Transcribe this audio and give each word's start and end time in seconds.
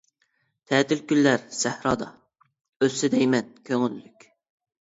تەتىل 0.71 1.03
كۈنلەر 1.11 1.43
سەھرادا، 1.57 2.07
ئۆتسە 2.09 3.13
دەيمەن 3.17 3.53
كۆڭۈللۈك. 3.71 4.31